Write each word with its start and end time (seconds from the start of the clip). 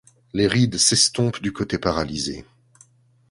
Les 0.33 0.47
rides 0.47 0.79
s'estompent 0.79 1.43
du 1.43 1.53
côté 1.53 1.77
paralysé. 1.77 2.43